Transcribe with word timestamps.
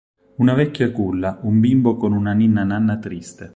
Una 0.37 0.55
vecchia 0.55 0.91
culla 0.91 1.37
un 1.43 1.59
bimbo 1.59 1.95
con 1.95 2.13
una 2.13 2.33
ninna 2.33 2.63
nanna 2.63 2.97
triste. 2.97 3.49